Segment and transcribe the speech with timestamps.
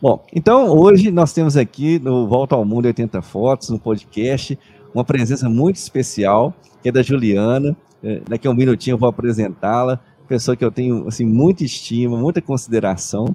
[0.00, 4.56] Bom, então hoje nós temos aqui no Volta ao Mundo 80 Fotos, no podcast,
[4.94, 7.76] uma presença muito especial, que é da Juliana.
[8.00, 9.98] É, daqui a um minutinho eu vou apresentá-la,
[10.28, 13.34] pessoa que eu tenho assim, muita estima, muita consideração.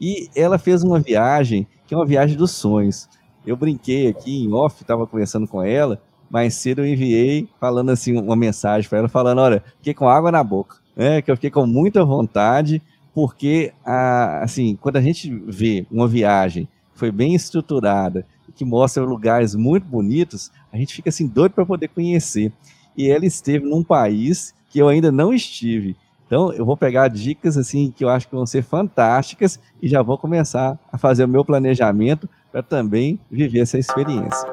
[0.00, 3.06] E ela fez uma viagem, que é uma viagem dos sonhos.
[3.46, 6.00] Eu brinquei aqui em off, estava conversando com ela,
[6.30, 10.32] mais cedo eu enviei falando assim uma mensagem para ela, falando, olha, fiquei com água
[10.32, 11.20] na boca, né?
[11.20, 12.80] Que eu fiquei com muita vontade,
[13.18, 19.56] porque assim, quando a gente vê uma viagem que foi bem estruturada, que mostra lugares
[19.56, 22.52] muito bonitos, a gente fica assim doido para poder conhecer.
[22.96, 25.96] E ela esteve num país que eu ainda não estive.
[26.28, 30.00] Então, eu vou pegar dicas assim que eu acho que vão ser fantásticas e já
[30.00, 34.46] vou começar a fazer o meu planejamento para também viver essa experiência.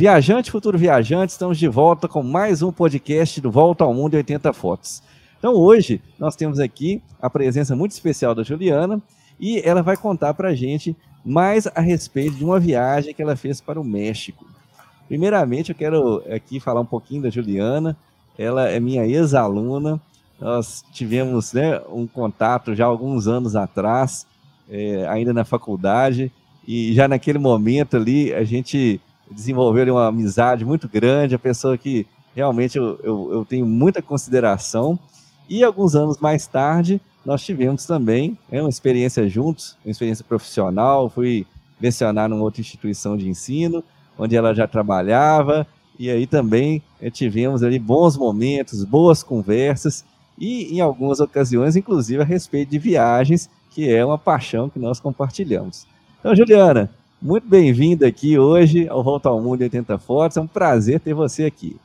[0.00, 4.16] Viajante, futuro viajante, estamos de volta com mais um podcast do Volta ao Mundo em
[4.16, 5.02] 80 Fotos.
[5.38, 8.98] Então hoje nós temos aqui a presença muito especial da Juliana
[9.38, 13.36] e ela vai contar para a gente mais a respeito de uma viagem que ela
[13.36, 14.46] fez para o México.
[15.06, 17.94] Primeiramente eu quero aqui falar um pouquinho da Juliana,
[18.38, 20.00] ela é minha ex-aluna,
[20.40, 24.26] nós tivemos né, um contato já alguns anos atrás,
[24.66, 26.32] é, ainda na faculdade,
[26.66, 28.98] e já naquele momento ali a gente
[29.30, 34.98] desenvolveram uma amizade muito grande, a pessoa que realmente eu, eu, eu, tenho muita consideração.
[35.48, 41.10] E alguns anos mais tarde, nós tivemos também né, uma experiência juntos, uma experiência profissional.
[41.10, 41.46] Fui
[41.80, 43.82] mencionar numa outra instituição de ensino,
[44.18, 45.66] onde ela já trabalhava,
[45.98, 50.04] e aí também né, tivemos ali bons momentos, boas conversas,
[50.38, 54.98] e em algumas ocasiões, inclusive, a respeito de viagens, que é uma paixão que nós
[54.98, 55.86] compartilhamos.
[56.18, 60.36] Então, Juliana, muito bem-vinda aqui hoje ao Volta ao Mundo 80 Fotos.
[60.36, 61.76] É um prazer ter você aqui.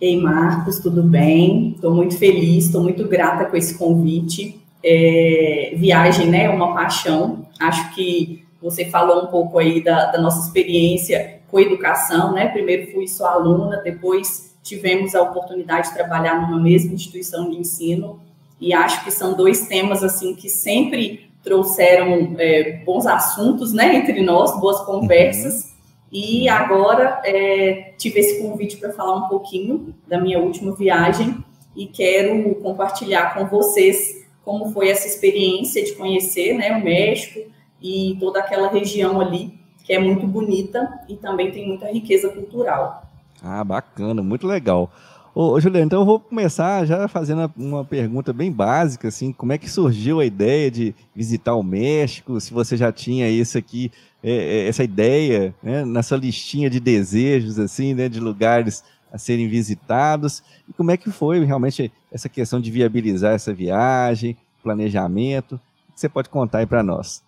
[0.00, 1.72] Ei, Marcos, tudo bem?
[1.74, 4.60] Estou muito feliz, estou muito grata com esse convite.
[4.84, 7.46] É, viagem, né, é uma paixão.
[7.58, 12.48] Acho que você falou um pouco aí da, da nossa experiência com educação, né?
[12.48, 18.20] Primeiro fui sua aluna, depois tivemos a oportunidade de trabalhar numa mesma instituição de ensino
[18.60, 24.20] e acho que são dois temas assim que sempre trouxeram é, bons assuntos né, entre
[24.20, 25.62] nós, boas conversas.
[25.62, 25.76] Uhum.
[26.10, 31.36] E agora é, tive esse convite para falar um pouquinho da minha última viagem
[31.76, 37.40] e quero compartilhar com vocês como foi essa experiência de conhecer né, o México
[37.80, 43.08] e toda aquela região ali, que é muito bonita e também tem muita riqueza cultural.
[43.40, 44.90] Ah, bacana, muito legal.
[45.38, 49.58] Ô, Juliano, então eu vou começar já fazendo uma pergunta bem básica, assim, como é
[49.58, 52.40] que surgiu a ideia de visitar o México?
[52.40, 53.92] Se você já tinha isso aqui,
[54.24, 58.82] é, é, essa ideia, né, nessa listinha de desejos, assim, né, de lugares
[59.12, 64.38] a serem visitados, e como é que foi realmente essa questão de viabilizar essa viagem,
[64.62, 65.56] planejamento?
[65.90, 67.22] O que você pode contar aí para nós?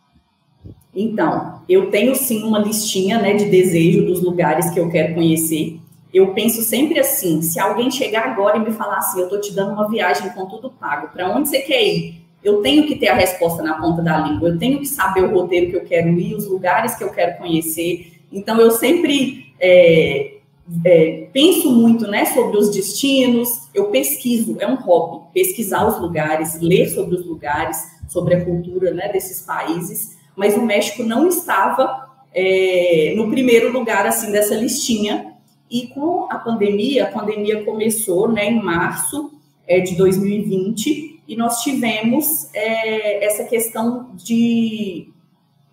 [0.95, 5.79] Então, eu tenho sim uma listinha, né, de desejo dos lugares que eu quero conhecer
[6.13, 9.53] eu penso sempre assim: se alguém chegar agora e me falar assim, eu estou te
[9.53, 12.29] dando uma viagem com tudo pago, para onde você quer ir?
[12.43, 15.35] Eu tenho que ter a resposta na ponta da língua, eu tenho que saber o
[15.35, 18.21] roteiro que eu quero ir, os lugares que eu quero conhecer.
[18.33, 20.39] Então, eu sempre é,
[20.85, 26.61] é, penso muito né, sobre os destinos, eu pesquiso, é um hobby, pesquisar os lugares,
[26.61, 27.77] ler sobre os lugares,
[28.09, 34.07] sobre a cultura né, desses países, mas o México não estava é, no primeiro lugar
[34.07, 35.35] assim dessa listinha
[35.71, 39.33] e com a pandemia, a pandemia começou né, em março
[39.67, 45.09] é, de 2020 e nós tivemos é, essa questão de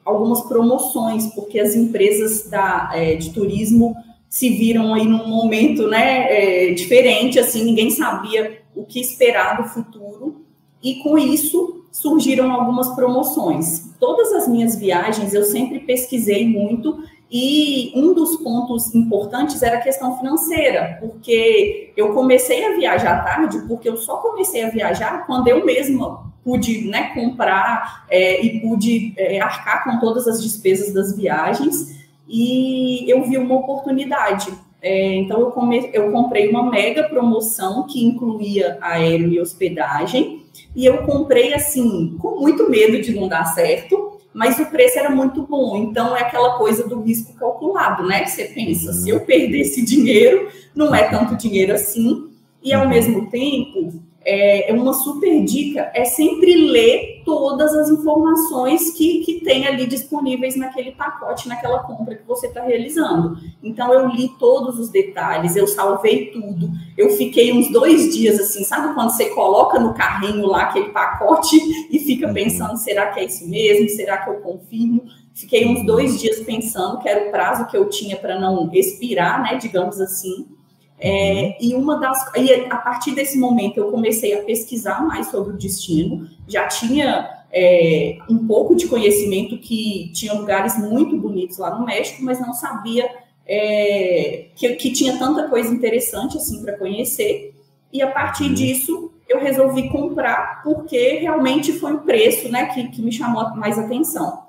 [0.04, 3.96] algumas promoções, porque as empresas da, é, de turismo
[4.30, 6.28] se viram aí num momento né,
[6.70, 10.46] é, diferente, assim, ninguém sabia o que esperar do futuro,
[10.84, 13.96] e com isso surgiram algumas promoções.
[14.00, 17.02] Todas as minhas viagens eu sempre pesquisei muito
[17.32, 23.60] e um dos pontos importantes era a questão financeira, porque eu comecei a viajar tarde,
[23.68, 29.14] porque eu só comecei a viajar quando eu mesma pude né, comprar é, e pude
[29.18, 31.96] é, arcar com todas as despesas das viagens,
[32.28, 34.54] e eu vi uma oportunidade.
[34.80, 40.46] É, então, eu, come, eu comprei uma mega promoção que incluía aéreo e hospedagem,
[40.76, 45.10] e eu comprei assim, com muito medo de não dar certo, mas o preço era
[45.10, 45.78] muito bom.
[45.78, 48.26] Então é aquela coisa do risco calculado, né?
[48.26, 52.30] Você pensa, se eu perder esse dinheiro, não é tanto dinheiro assim,
[52.62, 53.94] e ao mesmo tempo
[54.26, 60.56] é, uma super dica é sempre ler todas as informações que, que tem ali disponíveis
[60.56, 63.38] naquele pacote, naquela compra que você está realizando.
[63.62, 66.70] Então, eu li todos os detalhes, eu salvei tudo.
[66.98, 71.56] Eu fiquei uns dois dias assim, sabe quando você coloca no carrinho lá aquele pacote
[71.92, 72.34] e fica uhum.
[72.34, 73.88] pensando: será que é isso mesmo?
[73.90, 75.04] Será que eu confirmo?
[75.36, 79.44] Fiquei uns dois dias pensando que era o prazo que eu tinha para não expirar,
[79.44, 80.48] né, digamos assim.
[81.08, 85.54] É, e uma das e a partir desse momento eu comecei a pesquisar mais sobre
[85.54, 91.78] o destino, já tinha é, um pouco de conhecimento que tinha lugares muito bonitos lá
[91.78, 93.08] no México, mas não sabia
[93.46, 97.54] é, que, que, tinha tanta coisa interessante assim para conhecer.
[97.94, 98.54] E a partir uhum.
[98.56, 103.78] disso eu resolvi comprar porque realmente foi o preço, né, que, que me chamou mais
[103.78, 104.44] atenção.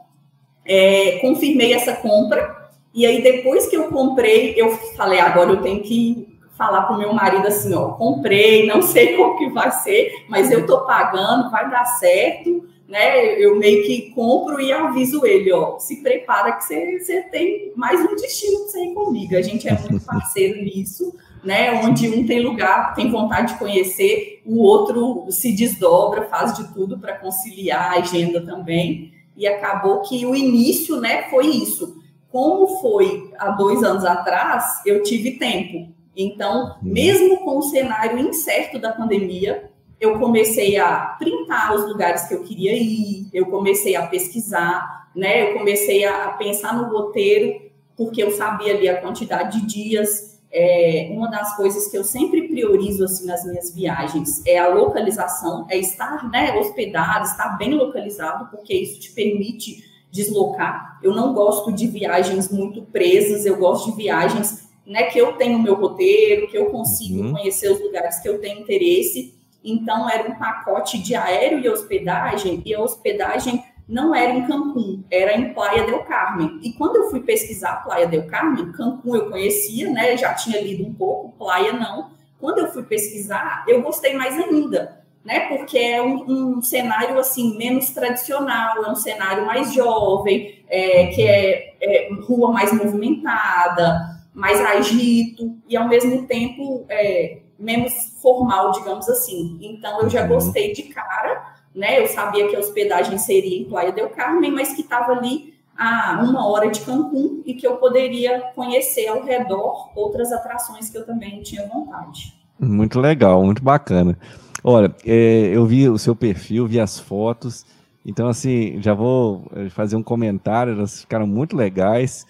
[0.65, 5.83] É, confirmei essa compra e aí depois que eu comprei eu falei agora eu tenho
[5.83, 10.25] que falar para o meu marido assim, ó, comprei, não sei como que vai ser,
[10.29, 13.35] mas eu tô pagando, vai dar certo, né?
[13.35, 18.01] Eu meio que compro e aviso ele, ó, se prepara que você, você tem mais
[18.01, 19.37] um destino para você ir comigo.
[19.37, 21.15] A gente é muito parceiro nisso,
[21.45, 21.73] né?
[21.85, 26.99] Onde um tem lugar, tem vontade de conhecer, o outro se desdobra, faz de tudo
[26.99, 29.13] para conciliar a agenda também.
[29.37, 32.01] E acabou que o início, né, foi isso.
[32.31, 38.79] Como foi há dois anos atrás, eu tive tempo então, mesmo com o cenário incerto
[38.79, 39.71] da pandemia,
[40.01, 45.51] eu comecei a printar os lugares que eu queria ir, eu comecei a pesquisar, né?
[45.51, 47.61] Eu comecei a pensar no roteiro,
[47.97, 50.41] porque eu sabia ali a quantidade de dias.
[50.51, 55.67] É, uma das coisas que eu sempre priorizo assim nas minhas viagens é a localização,
[55.69, 60.99] é estar né, hospedado, estar bem localizado, porque isso te permite deslocar.
[61.03, 65.59] Eu não gosto de viagens muito presas, eu gosto de viagens né, que eu tenho
[65.59, 67.33] o meu roteiro, que eu consigo uhum.
[67.33, 69.35] conhecer os lugares que eu tenho interesse.
[69.65, 75.03] Então, era um pacote de aéreo e hospedagem, e a hospedagem não era em Cancún,
[75.11, 76.61] era em Playa del Carmen.
[76.63, 80.85] E quando eu fui pesquisar Playa del Carmen, Cancún eu conhecia, né, já tinha lido
[80.85, 82.11] um pouco, Playa não.
[82.41, 87.57] Quando eu fui pesquisar, eu gostei mais ainda, né, porque é um, um cenário, assim,
[87.57, 94.61] menos tradicional, é um cenário mais jovem, é, que é, é rua mais movimentada, mais
[94.61, 99.59] agito e ao mesmo tempo é, menos formal, digamos assim.
[99.63, 100.29] Então eu já uhum.
[100.29, 102.03] gostei de cara, né?
[102.03, 106.21] Eu sabia que a hospedagem seria em Playa del Carmen, mas que estava ali a
[106.23, 111.07] uma hora de Cancún e que eu poderia conhecer ao redor outras atrações que eu
[111.07, 112.35] também tinha vontade.
[112.61, 114.19] Muito legal, muito bacana.
[114.63, 117.65] Olha, é, eu vi o seu perfil, vi as fotos,
[118.05, 122.27] então assim, já vou é, fazer um comentário, elas ficaram muito legais.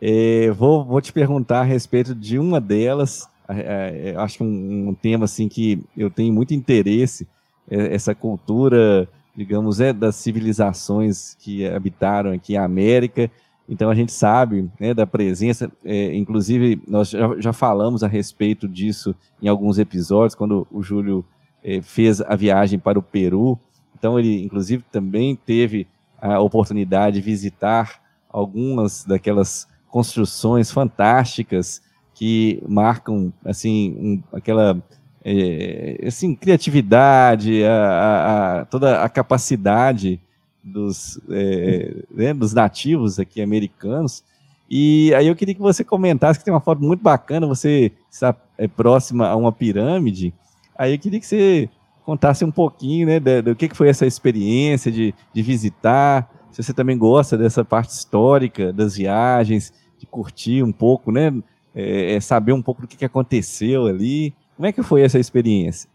[0.00, 3.28] É, vou, vou te perguntar a respeito de uma delas.
[3.48, 7.26] É, é, acho que um, um, tema assim que eu tenho muito interesse,
[7.70, 13.30] é essa cultura, digamos, é das civilizações que habitaram aqui a América.
[13.68, 18.68] Então a gente sabe né, da presença, é, inclusive nós já, já, falamos a respeito
[18.68, 21.24] disso em alguns episódios, quando o Júlio
[21.64, 23.58] é, fez a viagem para o Peru.
[23.98, 25.86] Então ele, inclusive, também teve
[26.20, 31.82] a oportunidade de visitar algumas daquelas construções fantásticas
[32.14, 34.82] que marcam assim um, aquela
[35.24, 40.20] é, assim criatividade, a, a, a, toda a capacidade
[40.62, 44.24] dos, é, né, dos nativos aqui americanos.
[44.68, 48.34] E aí eu queria que você comentasse que tem uma foto muito bacana, você está
[48.58, 50.34] é, próxima a uma pirâmide.
[50.76, 51.68] Aí eu queria que você
[52.04, 56.72] contasse um pouquinho, né, do, que, que foi essa experiência de, de visitar, se você
[56.72, 61.30] também gosta dessa parte histórica das viagens, de curtir um pouco, né?
[61.74, 64.32] É, é, saber um pouco do que, aconteceu ali.
[64.56, 65.90] Como é que foi essa experiência?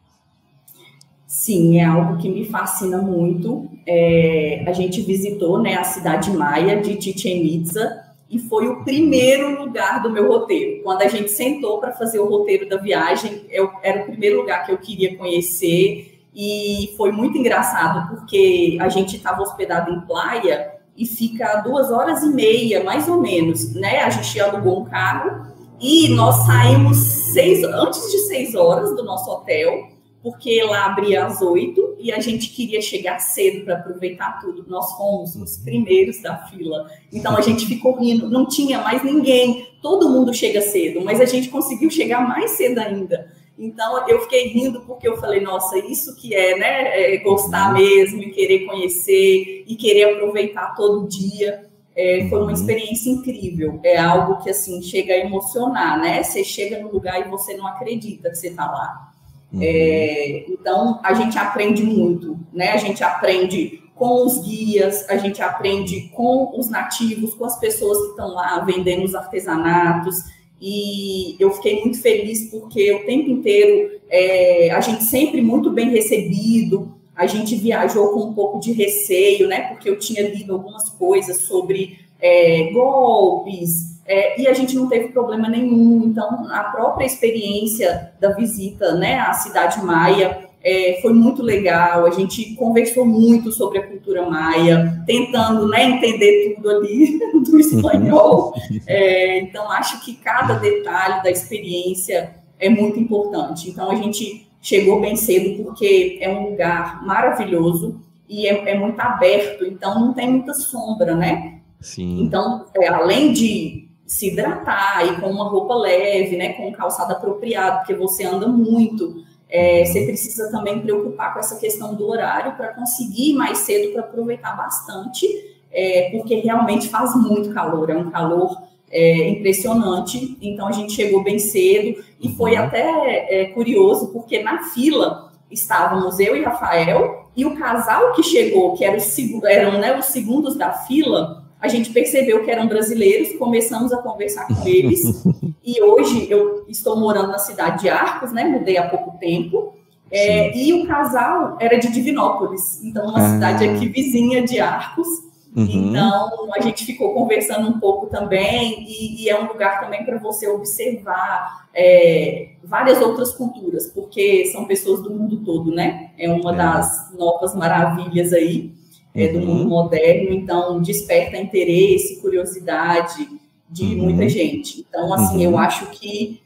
[1.26, 3.72] Sim, é algo que me fascina muito.
[3.88, 8.00] É, a gente visitou né, a cidade maia de Chichen Itza
[8.30, 10.84] e foi o primeiro lugar do meu roteiro.
[10.84, 14.64] Quando a gente sentou para fazer o roteiro da viagem, eu, era o primeiro lugar
[14.64, 20.72] que eu queria conhecer e foi muito engraçado porque a gente estava hospedado em Playa
[20.96, 24.00] e fica duas horas e meia, mais ou menos, né?
[24.00, 25.48] A gente alugou um carro
[25.80, 29.90] e nós saímos seis, antes de seis horas do nosso hotel,
[30.22, 34.64] porque lá abria às oito e a gente queria chegar cedo para aproveitar tudo.
[34.68, 39.68] Nós fomos os primeiros da fila, então a gente ficou rindo, não tinha mais ninguém,
[39.82, 43.41] todo mundo chega cedo, mas a gente conseguiu chegar mais cedo ainda.
[43.62, 47.14] Então eu fiquei rindo porque eu falei, nossa, isso que é, né?
[47.14, 47.80] É gostar uhum.
[47.80, 51.70] mesmo e querer conhecer e querer aproveitar todo dia.
[51.96, 52.54] É, foi uma uhum.
[52.54, 53.80] experiência incrível.
[53.84, 56.24] É algo que assim chega a emocionar, né?
[56.24, 59.12] Você chega no lugar e você não acredita que você está lá.
[59.54, 59.60] Uhum.
[59.62, 62.72] É, então a gente aprende muito, né?
[62.72, 68.00] A gente aprende com os guias, a gente aprende com os nativos, com as pessoas
[68.00, 70.16] que estão lá vendendo os artesanatos.
[70.62, 75.90] E eu fiquei muito feliz porque o tempo inteiro é, a gente sempre muito bem
[75.90, 79.62] recebido, a gente viajou com um pouco de receio, né?
[79.70, 85.10] Porque eu tinha lido algumas coisas sobre é, golpes, é, e a gente não teve
[85.10, 86.04] problema nenhum.
[86.06, 92.06] Então, a própria experiência da visita né, à Cidade Maia é, foi muito legal.
[92.06, 98.54] A gente conversou muito sobre a cultura maia, tentando né, entender tudo ali do espanhol.
[98.86, 103.70] É, então, acho que cada detalhe da experiência é muito importante.
[103.70, 108.00] Então, a gente chegou bem cedo porque é um lugar maravilhoso
[108.30, 111.60] e é, é muito aberto, então não tem muita sombra, né?
[111.82, 112.22] Sim.
[112.22, 117.80] Então, é, além de se hidratar e com uma roupa leve, né, com calçado apropriado,
[117.80, 122.70] porque você anda muito, é, você precisa também preocupar com essa questão do horário para
[122.70, 125.28] conseguir ir mais cedo para aproveitar bastante,
[125.72, 128.58] é, porque realmente faz muito calor, é um calor
[128.90, 130.38] é, impressionante.
[130.42, 132.64] Então a gente chegou bem cedo e foi uhum.
[132.64, 138.74] até é, curioso, porque na fila estávamos eu e Rafael, e o casal que chegou,
[138.76, 143.38] que era o, eram né, os segundos da fila, a gente percebeu que eram brasileiros,
[143.38, 145.24] começamos a conversar com eles.
[145.64, 148.46] e hoje eu estou morando na cidade de Arcos, né?
[148.46, 149.76] Mudei há pouco tempo.
[150.10, 153.34] É, e o casal era de Divinópolis, então uma ah.
[153.34, 155.08] cidade aqui vizinha de Arcos.
[155.56, 155.66] Uhum.
[155.66, 160.18] Então, a gente ficou conversando um pouco também, e, e é um lugar também para
[160.18, 166.12] você observar é, várias outras culturas, porque são pessoas do mundo todo, né?
[166.18, 166.58] É uma é.
[166.58, 168.72] das novas maravilhas aí
[169.14, 169.46] é, do uhum.
[169.46, 173.28] mundo moderno, então desperta interesse, curiosidade
[173.70, 174.04] de uhum.
[174.04, 174.86] muita gente.
[174.88, 175.54] Então, assim, uhum.
[175.54, 176.42] eu acho que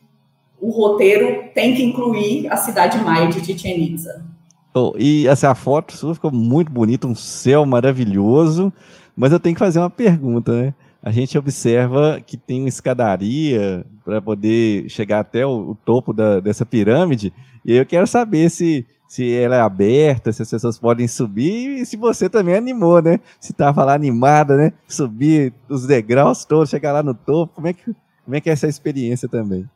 [0.59, 4.25] o roteiro tem que incluir a cidade maia de Chichen Itza.
[4.73, 8.73] Oh, e assim, a foto sua ficou muito bonita, um céu maravilhoso,
[9.15, 10.73] mas eu tenho que fazer uma pergunta, né?
[11.01, 16.39] A gente observa que tem uma escadaria para poder chegar até o, o topo da,
[16.39, 17.31] dessa pirâmide,
[17.65, 21.85] e eu quero saber se, se ela é aberta, se as pessoas podem subir, e
[21.85, 23.19] se você também animou, né?
[23.39, 24.73] Se estava lá animada, né?
[24.87, 28.53] Subir os degraus todos, chegar lá no topo, como é que, como é, que é
[28.53, 29.67] essa experiência também?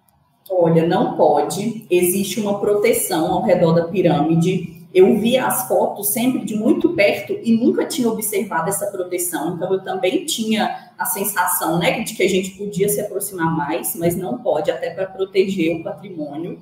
[0.50, 1.86] Olha, não pode.
[1.90, 7.38] Existe uma proteção ao redor da pirâmide eu via as fotos sempre de muito perto
[7.44, 9.56] e nunca tinha observado essa proteção.
[9.56, 13.96] Então, eu também tinha a sensação né, de que a gente podia se aproximar mais,
[13.96, 16.60] mas não pode, até para proteger o patrimônio.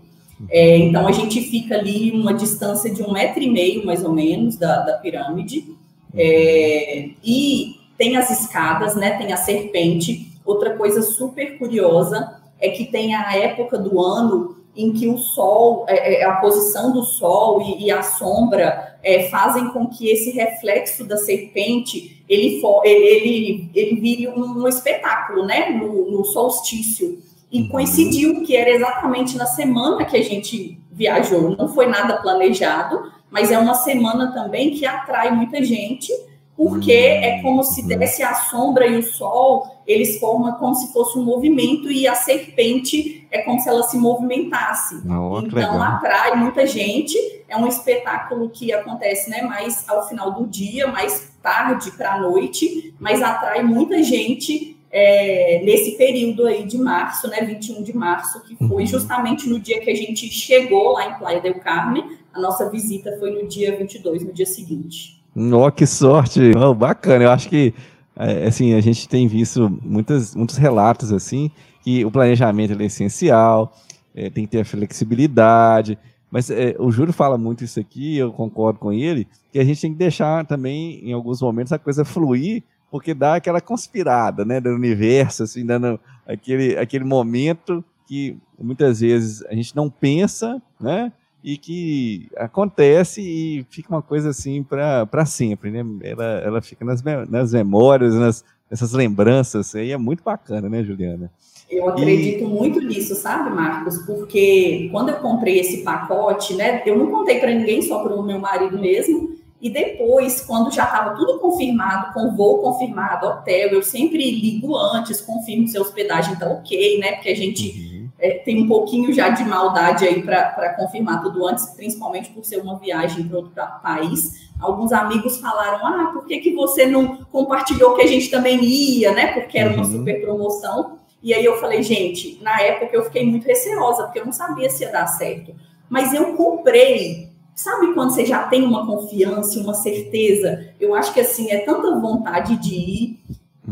[0.50, 4.12] É, então, a gente fica ali uma distância de um metro e meio, mais ou
[4.12, 5.76] menos, da, da pirâmide.
[6.14, 10.32] É, e tem as escadas, né, tem a serpente.
[10.46, 15.86] Outra coisa super curiosa é que tem a época do ano em que o sol,
[15.88, 20.30] é, é, a posição do sol e, e a sombra é, fazem com que esse
[20.30, 27.20] reflexo da serpente ele, ele, ele vire um, um espetáculo, né, no, no, solstício.
[27.52, 27.70] E uhum.
[27.70, 33.52] coincidiu que era exatamente na semana que a gente viajou, não foi nada planejado, mas
[33.52, 36.12] é uma semana também que atrai muita gente
[36.58, 37.88] porque hum, é como se uhum.
[37.88, 42.16] desse a sombra e o sol, eles formam como se fosse um movimento e a
[42.16, 44.96] serpente é como se ela se movimentasse.
[45.08, 45.82] Oh, então legal.
[45.82, 47.16] atrai muita gente.
[47.48, 52.22] É um espetáculo que acontece, né, mais ao final do dia, mais tarde para a
[52.22, 58.42] noite, mas atrai muita gente é, nesse período aí de março, né, 21 de março,
[58.44, 58.88] que foi uhum.
[58.88, 62.04] justamente no dia que a gente chegou lá em Playa del Carmen.
[62.34, 65.22] A nossa visita foi no dia 22, no dia seguinte.
[65.36, 66.52] Oh, que sorte!
[66.56, 67.74] Oh, bacana, eu acho que
[68.20, 71.52] é, assim, a gente tem visto muitas, muitos relatos assim,
[71.84, 73.72] que o planejamento é essencial,
[74.16, 75.98] é, tem que ter a flexibilidade,
[76.32, 79.80] mas é, o Júlio fala muito isso aqui, eu concordo com ele, que a gente
[79.80, 84.60] tem que deixar também, em alguns momentos, a coisa fluir, porque dá aquela conspirada, né,
[84.60, 91.12] do universo, assim, dando aquele, aquele momento que muitas vezes a gente não pensa, né,
[91.44, 95.86] e que acontece e fica uma coisa assim para sempre, né?
[96.02, 101.32] Ela, ela fica nas, nas memórias, nas, nessas lembranças, aí é muito bacana, né, Juliana?
[101.70, 102.48] Eu acredito e...
[102.48, 103.98] muito nisso, sabe, Marcos?
[104.00, 108.24] Porque quando eu comprei esse pacote, né, eu não contei para ninguém, só para o
[108.24, 109.37] meu marido mesmo.
[109.62, 115.20] E depois, quando já estava tudo confirmado, com voo confirmado, hotel, eu sempre ligo antes,
[115.20, 117.14] confirmo se a hospedagem está ok, né?
[117.14, 121.46] Porque a gente uhum é, tem um pouquinho já de maldade aí para confirmar tudo
[121.46, 124.50] antes, principalmente por ser uma viagem para outro país.
[124.60, 129.12] Alguns amigos falaram: ah, por que, que você não compartilhou que a gente também ia,
[129.14, 129.34] né?
[129.34, 130.00] Porque era uma uhum.
[130.00, 130.98] super promoção.
[131.22, 134.70] E aí eu falei, gente, na época eu fiquei muito receosa, porque eu não sabia
[134.70, 135.54] se ia dar certo.
[135.90, 137.28] Mas eu comprei.
[137.58, 140.76] Sabe quando você já tem uma confiança, uma certeza?
[140.80, 143.20] Eu acho que assim, é tanta vontade de ir.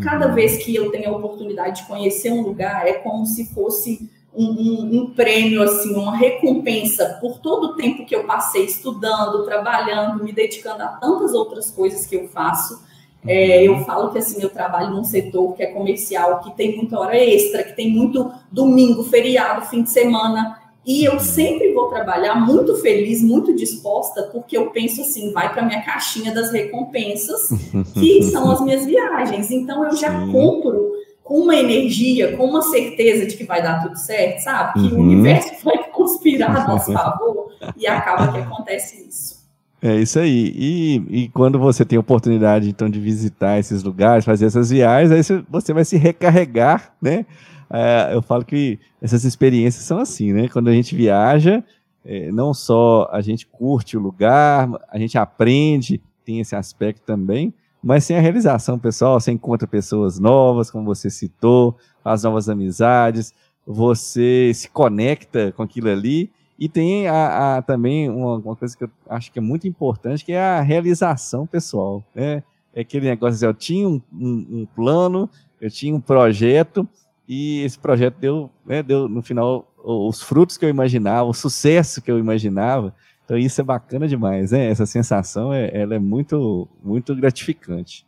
[0.01, 0.33] Cada uhum.
[0.33, 4.43] vez que eu tenho a oportunidade de conhecer um lugar, é como se fosse um,
[4.43, 10.23] um, um, prêmio, assim, uma recompensa por todo o tempo que eu passei estudando, trabalhando,
[10.23, 12.83] me dedicando a tantas outras coisas que eu faço.
[13.23, 16.99] É, eu falo que assim, eu trabalho num setor que é comercial, que tem muita
[16.99, 20.59] hora extra, que tem muito domingo, feriado, fim de semana.
[20.85, 25.63] E eu sempre vou trabalhar muito feliz, muito disposta, porque eu penso assim, vai para
[25.63, 27.49] minha caixinha das recompensas,
[27.95, 29.49] que são as minhas viagens.
[29.49, 30.31] Então eu já Sim.
[30.31, 34.73] compro com uma energia, com uma certeza de que vai dar tudo certo, sabe?
[34.73, 34.99] Que uhum.
[34.99, 39.43] o universo vai conspirar a nosso favor e acaba que acontece isso.
[39.81, 40.53] É isso aí.
[40.55, 45.43] E, e quando você tem oportunidade, então, de visitar esses lugares, fazer essas viagens, aí
[45.49, 47.25] você vai se recarregar, né?
[47.69, 50.47] É, eu falo que essas experiências são assim, né?
[50.47, 51.63] Quando a gente viaja,
[52.03, 57.53] é, não só a gente curte o lugar, a gente aprende, tem esse aspecto também,
[57.83, 63.33] mas sem a realização pessoal, você encontra pessoas novas, como você citou, as novas amizades,
[63.65, 68.83] você se conecta com aquilo ali e tem a, a também uma, uma, coisa que
[68.83, 72.03] eu acho que é muito importante, que é a realização pessoal.
[72.13, 72.43] Né?
[72.73, 75.29] É aquele negócio eu tinha um, um, um plano,
[75.59, 76.87] eu tinha um projeto,
[77.27, 82.01] e esse projeto deu, né, deu no final os frutos que eu imaginava, o sucesso
[82.01, 84.69] que eu imaginava, então isso é bacana demais, né?
[84.69, 88.05] Essa sensação é, ela é muito, muito gratificante.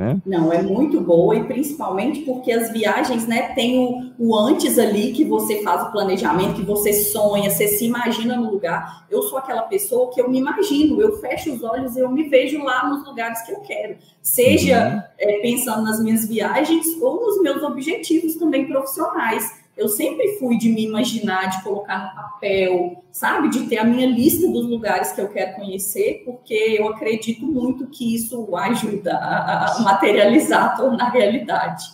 [0.00, 0.18] Né?
[0.24, 5.12] Não, é muito boa e principalmente porque as viagens, né, tem o, o, antes ali
[5.12, 9.04] que você faz o planejamento, que você sonha, você se imagina no lugar.
[9.10, 12.30] Eu sou aquela pessoa que eu me imagino, eu fecho os olhos e eu me
[12.30, 15.02] vejo lá nos lugares que eu quero, seja uhum.
[15.18, 20.68] é, pensando nas minhas viagens ou nos meus objetivos também profissionais eu sempre fui de
[20.68, 23.48] me imaginar, de colocar no papel, sabe?
[23.48, 27.86] De ter a minha lista dos lugares que eu quero conhecer, porque eu acredito muito
[27.86, 31.84] que isso ajuda a, materializar, a tornar realidade.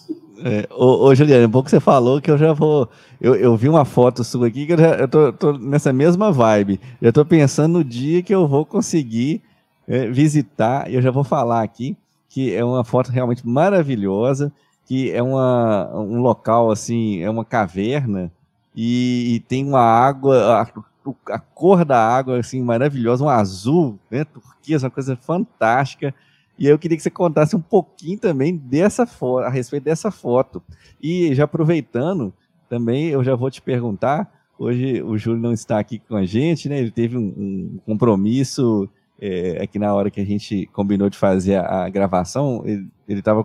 [0.45, 2.89] É, ô, ô Juliana, um pouco você falou que eu já vou.
[3.21, 6.33] Eu, eu vi uma foto sua aqui que eu, já, eu tô, tô nessa mesma
[6.33, 6.81] vibe.
[7.01, 9.41] Eu tô pensando no dia que eu vou conseguir
[9.87, 11.97] é, visitar, e eu já vou falar aqui,
[12.29, 14.53] que é uma foto realmente maravilhosa
[14.87, 18.33] que é uma, um local assim, é uma caverna
[18.75, 24.25] e, e tem uma água, a, a, cor da água assim maravilhosa, um azul, né,
[24.25, 26.15] turquesa, uma coisa fantástica.
[26.59, 30.63] E eu queria que você contasse um pouquinho também dessa foto, a respeito dessa foto.
[31.03, 32.33] E já aproveitando,
[32.69, 36.69] também eu já vou te perguntar, hoje o Júlio não está aqui com a gente,
[36.69, 36.79] né?
[36.79, 38.89] Ele teve um, um compromisso
[39.21, 43.45] é, é, que na hora que a gente combinou de fazer a, gravação, ele estava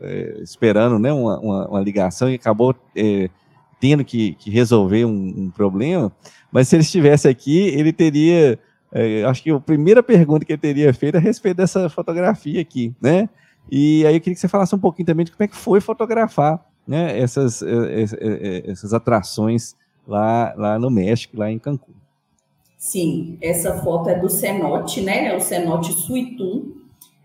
[0.00, 3.30] é, esperando né, uma, uma, uma, ligação e acabou é,
[3.80, 6.12] tendo que, que resolver um, um, problema.
[6.52, 8.58] Mas se ele estivesse aqui, ele teria.
[8.92, 12.60] É, acho que a primeira pergunta que ele teria feito é a respeito dessa fotografia
[12.60, 13.28] aqui, né?
[13.70, 15.80] E aí eu queria que você falasse um pouquinho também de como é que foi
[15.80, 19.74] fotografar né, essas, é, é, essas atrações
[20.06, 21.94] lá, lá no México, lá em Cancún.
[22.86, 25.26] Sim, essa foto é do cenote, né?
[25.26, 26.76] É o cenote Suitum.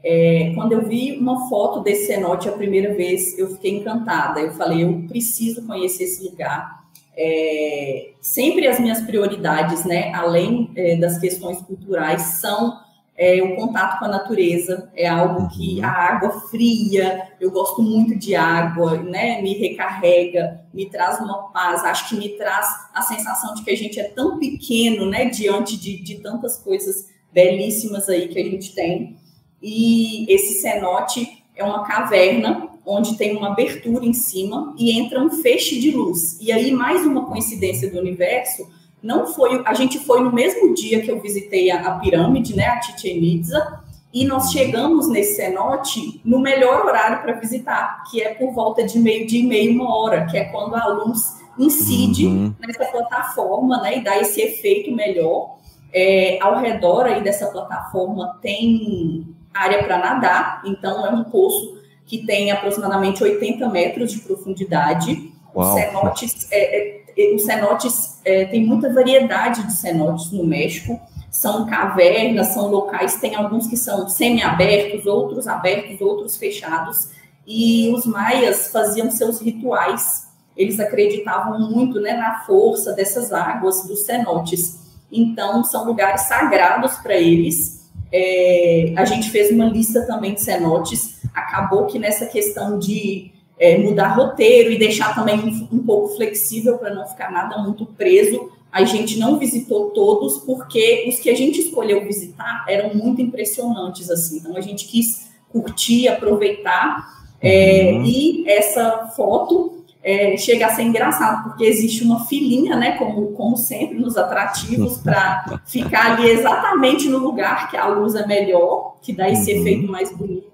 [0.04, 4.39] É, quando eu vi uma foto desse cenote a primeira vez, eu fiquei encantada.
[4.39, 6.84] Eu falei, eu preciso conhecer esse lugar.
[7.15, 10.12] É, sempre as minhas prioridades, né?
[10.15, 12.80] Além é, das questões culturais, são
[13.23, 15.86] é, o contato com a natureza é algo que uhum.
[15.86, 19.39] a água fria, eu gosto muito de água, né?
[19.43, 23.77] Me recarrega, me traz uma paz, acho que me traz a sensação de que a
[23.77, 25.25] gente é tão pequeno, né?
[25.25, 29.15] Diante de, de tantas coisas belíssimas aí que a gente tem.
[29.62, 35.29] E esse cenote é uma caverna onde tem uma abertura em cima e entra um
[35.29, 36.39] feixe de luz.
[36.41, 38.67] E aí, mais uma coincidência do universo,
[39.01, 42.67] não foi, a gente foi no mesmo dia que eu visitei a, a pirâmide, né,
[42.67, 43.81] a Chichen Itza,
[44.13, 48.99] e nós chegamos nesse cenote no melhor horário para visitar, que é por volta de
[48.99, 52.53] meio dia e meia, uma hora, que é quando a luz incide uhum.
[52.59, 55.59] nessa plataforma, né, e dá esse efeito melhor.
[55.93, 62.25] É, ao redor aí dessa plataforma tem área para nadar, então é um poço que
[62.25, 65.31] tem aproximadamente 80 metros de profundidade.
[65.55, 65.67] Uau.
[65.67, 67.00] Os cenotes é, é
[67.36, 73.36] os cenotes, é, tem muita variedade de cenotes no México, são cavernas, são locais, tem
[73.36, 77.10] alguns que são semi-abertos, outros abertos, outros fechados,
[77.47, 80.30] e os maias faziam seus rituais.
[80.58, 84.80] eles acreditavam muito né, na força dessas águas dos cenotes.
[85.10, 87.89] Então, são lugares sagrados para eles.
[88.12, 91.21] É, a gente fez uma lista também de cenotes.
[91.34, 96.80] Acabou que nessa questão de é, mudar roteiro e deixar também um, um pouco flexível
[96.80, 101.36] para não ficar nada muito preso, a gente não visitou todos, porque os que a
[101.36, 104.38] gente escolheu visitar eram muito impressionantes, assim.
[104.38, 107.21] Então, a gente quis curtir, aproveitar.
[107.39, 108.04] É, uhum.
[108.04, 113.58] E essa foto é, chega a ser engraçado, porque existe uma filinha, né, como, como
[113.58, 119.13] sempre, nos atrativos, para ficar ali exatamente no lugar que a luz é melhor, que
[119.13, 119.60] dá esse uhum.
[119.60, 120.50] efeito mais bonito.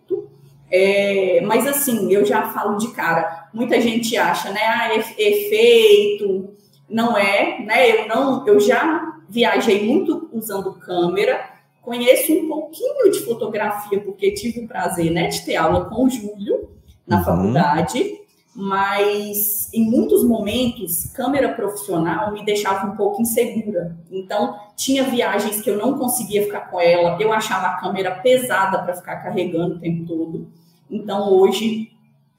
[0.70, 6.50] É, mas assim, eu já falo de cara, muita gente acha, né, ah, efeito,
[6.90, 8.02] não é, né?
[8.02, 11.50] Eu não, eu já viajei muito usando câmera,
[11.82, 16.10] conheço um pouquinho de fotografia porque tive o prazer, né, de ter aula com o
[16.10, 16.70] Júlio
[17.06, 17.24] na uhum.
[17.24, 18.20] faculdade,
[18.60, 23.96] mas em muitos momentos câmera profissional me deixava um pouco insegura.
[24.10, 28.82] Então tinha viagens que eu não conseguia ficar com ela, eu achava a câmera pesada
[28.82, 30.48] para ficar carregando o tempo todo.
[30.90, 31.92] Então hoje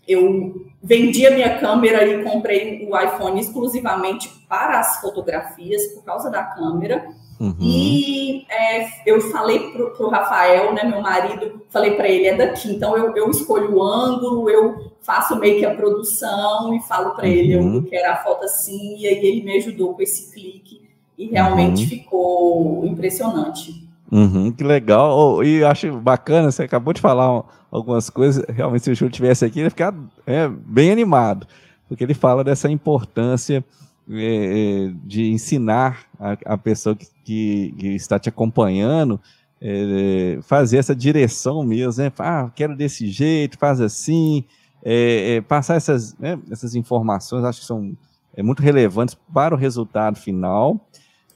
[0.09, 6.29] eu vendi a minha câmera e comprei o iPhone exclusivamente para as fotografias, por causa
[6.29, 7.15] da câmera.
[7.41, 7.55] Uhum.
[7.61, 12.71] E é, eu falei para o Rafael, né, meu marido, falei para ele, é daqui.
[12.73, 17.27] Então eu, eu escolho o ângulo, eu faço meio que a produção e falo para
[17.27, 17.33] uhum.
[17.33, 17.83] ele, eu uhum.
[17.83, 21.89] quero a foto assim, e aí ele me ajudou com esse clique e realmente uhum.
[21.89, 23.89] ficou impressionante.
[24.11, 25.45] Uhum, que legal.
[25.45, 28.45] e acho bacana, você acabou de falar algumas coisas.
[28.49, 29.95] Realmente, se o Júlio tivesse aqui, ele ia ficar
[30.27, 31.47] é, bem animado,
[31.87, 33.65] porque ele fala dessa importância
[34.11, 39.21] é, é de ensinar a, a pessoa que, que, que, está te acompanhando,
[39.61, 42.13] é, fazer essa direção mesmo, né?
[42.19, 44.45] Ah, quero desse jeito, faz assim,
[44.85, 47.97] é, é, passar essas, né, essas informações, acho que são
[48.39, 50.81] muito relevantes para o resultado final.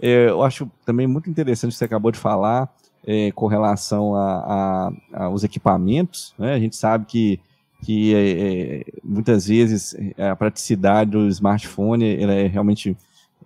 [0.00, 2.72] É, eu acho também muito interessante o que você acabou de falar
[3.06, 4.14] é, com relação
[5.12, 6.35] aos equipamentos.
[6.38, 6.54] Né?
[6.54, 7.40] A gente sabe que,
[7.83, 12.97] que é, é muitas vezes a praticidade do smartphone ela é realmente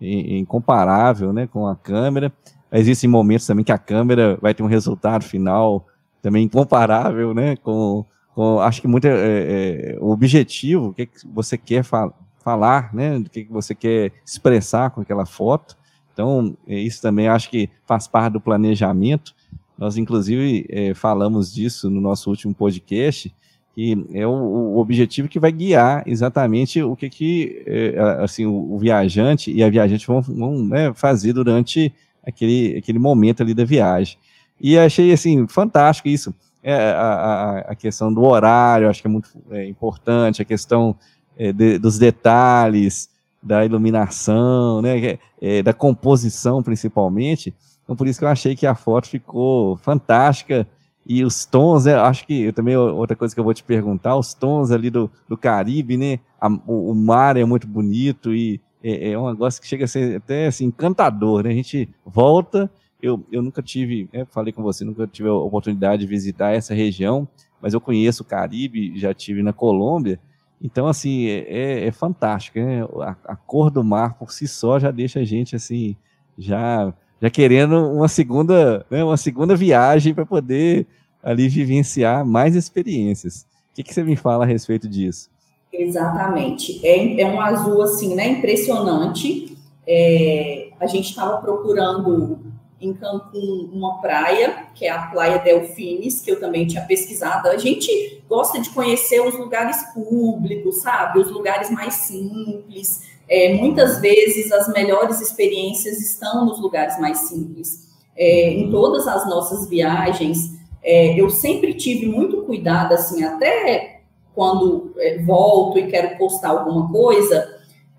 [0.00, 2.32] incomparável né, com a câmera.
[2.70, 5.86] Existem momentos também que a câmera vai ter um resultado final
[6.20, 11.26] também incomparável né, com, com acho que muito é, é, o objetivo, o que, que
[11.26, 15.76] você quer fa falar, né, o que, que você quer expressar com aquela foto.
[16.12, 19.34] Então, é, isso também acho que faz parte do planejamento.
[19.76, 23.34] Nós, inclusive, é, falamos disso no nosso último podcast,
[23.76, 28.72] que é o, o, objetivo que vai guiar exatamente o que, que é, assim, o,
[28.72, 31.92] o, viajante e a viajante vão, vão né, fazer durante
[32.26, 34.16] aquele, aquele momento ali da viagem.
[34.58, 36.34] E achei, assim, fantástico isso.
[36.62, 40.96] É, a, a, questão do horário, acho que é muito é, importante, a questão
[41.36, 43.10] é, de, dos detalhes,
[43.42, 47.54] da iluminação, né, é, é, da composição principalmente.
[47.84, 50.66] Então por isso que eu achei que a foto ficou fantástica
[51.08, 54.34] e os tons, né, acho que também outra coisa que eu vou te perguntar, os
[54.34, 59.10] tons ali do, do Caribe, né, a, o, o, mar é muito bonito e é,
[59.10, 63.24] é, um negócio que chega a ser até assim, encantador, né, a gente volta, eu,
[63.30, 67.28] eu nunca tive, é, falei com você, nunca tive a oportunidade de visitar essa região,
[67.62, 70.18] mas eu conheço o Caribe, já tive na Colômbia,
[70.60, 72.82] então, assim, é, é, é fantástico, né?
[72.82, 75.96] A, a, cor do mar por si só já deixa a gente, assim,
[76.38, 80.86] já, já querendo uma segunda, né, uma segunda viagem para poder
[81.22, 83.46] ali vivenciar mais experiências.
[83.72, 85.28] O que, que você me fala a respeito disso?
[85.72, 86.84] Exatamente.
[86.86, 88.28] É, é um azul, assim, né?
[88.28, 89.56] Impressionante.
[89.86, 92.38] É, a gente estava procurando
[92.80, 97.48] em Cancún uma praia, que é a Praia Delfines, que eu também tinha pesquisado.
[97.48, 101.20] A gente gosta de conhecer os lugares públicos, sabe?
[101.20, 103.02] Os lugares mais simples.
[103.28, 107.86] É, muitas vezes as melhores experiências estão nos lugares mais simples.
[108.16, 114.00] É, em todas as nossas viagens, é, eu sempre tive muito cuidado, assim, até
[114.34, 117.55] quando é, volto e quero postar alguma coisa,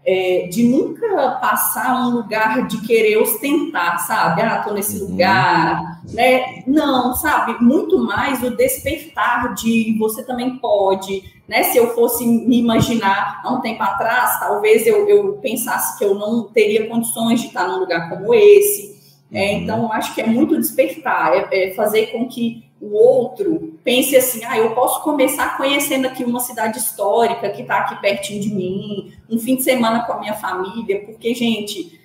[0.07, 4.41] é, de nunca passar um lugar de querer ostentar, sabe?
[4.41, 5.09] Ah, tô nesse uhum.
[5.09, 6.63] lugar, né?
[6.65, 7.61] Não, sabe?
[7.61, 11.63] Muito mais o despertar de você também pode, né?
[11.63, 16.15] Se eu fosse me imaginar há um tempo atrás, talvez eu, eu pensasse que eu
[16.15, 18.95] não teria condições de estar num lugar como esse.
[19.29, 19.57] É, uhum.
[19.57, 24.43] então, acho que é muito despertar, é, é fazer com que o outro pense assim,
[24.45, 29.13] ah, eu posso começar conhecendo aqui uma cidade histórica que está aqui pertinho de mim,
[29.29, 31.99] um fim de semana com a minha família, porque, gente,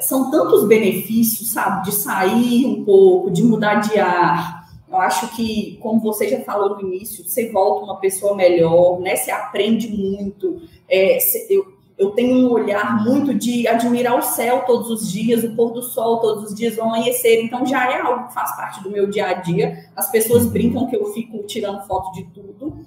[0.00, 4.58] são tantos benefícios, sabe, de sair um pouco, de mudar de ar.
[4.88, 9.16] Eu acho que, como você já falou no início, você volta uma pessoa melhor, né?
[9.16, 10.62] Você aprende muito.
[10.88, 11.18] É,
[11.50, 15.72] eu, eu tenho um olhar muito de admirar o céu todos os dias, o pôr
[15.72, 17.42] do sol todos os dias, o amanhecer.
[17.42, 19.90] Então já é algo que faz parte do meu dia a dia.
[19.96, 22.86] As pessoas brincam que eu fico tirando foto de tudo,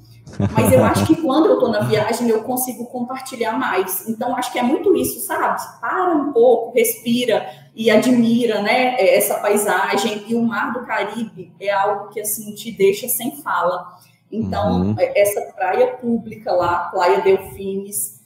[0.54, 4.08] mas eu acho que quando eu estou na viagem eu consigo compartilhar mais.
[4.08, 5.62] Então acho que é muito isso, sabe?
[5.82, 7.46] Para um pouco, respira
[7.76, 10.24] e admira, né, essa paisagem.
[10.26, 14.00] E o Mar do Caribe é algo que assim te deixa sem fala.
[14.32, 14.96] Então uhum.
[14.98, 18.21] essa praia pública lá, Praia Delfines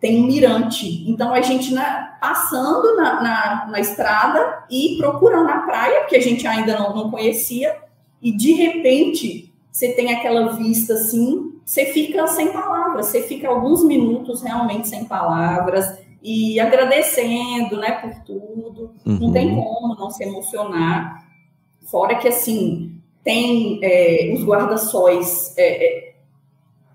[0.00, 1.04] tem um mirante.
[1.08, 6.22] Então, a gente né, passando na, na, na, estrada e procurando a praia, porque a
[6.22, 7.76] gente ainda não, não conhecia,
[8.22, 13.84] e de repente você tem aquela vista assim, você fica sem palavras, você fica alguns
[13.84, 18.94] minutos realmente sem palavras e agradecendo, né, por tudo.
[19.06, 19.18] Uhum.
[19.20, 19.62] Não tem uhum.
[19.62, 21.26] como não se emocionar.
[21.86, 26.09] Fora que, assim, tem é, os guarda-sóis é, é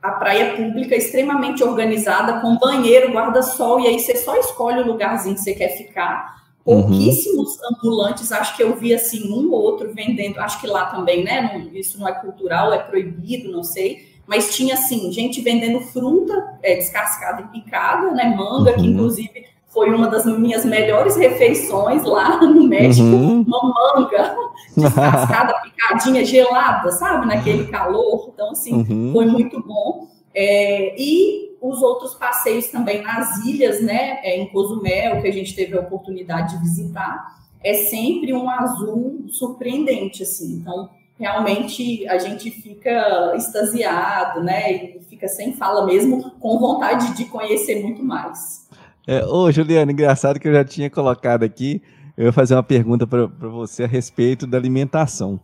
[0.07, 5.35] a praia pública extremamente organizada, com banheiro, guarda-sol, e aí você só escolhe o lugarzinho
[5.35, 6.43] que você quer ficar.
[6.65, 6.81] Uhum.
[6.81, 7.75] Pouquíssimos uhum.
[7.75, 11.41] ambulantes, acho que eu vi assim um ou outro vendendo, acho que lá também, né?
[11.53, 14.15] Não, isso não é cultural, é proibido, não sei.
[14.27, 18.35] Mas tinha assim, gente vendendo fruta é, descascada e picada, né?
[18.35, 18.77] Manga, uhum.
[18.77, 23.41] que inclusive foi uma das minhas melhores refeições lá no México, uhum.
[23.41, 24.37] uma manga
[24.75, 28.31] descascada, picadinha, gelada, sabe, naquele calor.
[28.33, 29.11] Então, assim, uhum.
[29.11, 30.07] foi muito bom.
[30.33, 35.53] É, e os outros passeios também nas ilhas, né, é, em Cozumel, que a gente
[35.53, 40.53] teve a oportunidade de visitar, é sempre um azul surpreendente, assim.
[40.53, 47.25] Então, realmente a gente fica extasiado, né, e fica sem fala mesmo, com vontade de
[47.25, 48.64] conhecer muito mais.
[49.07, 51.81] É, ô, Juliana, engraçado que eu já tinha colocado aqui.
[52.17, 55.39] Eu ia fazer uma pergunta para você a respeito da alimentação.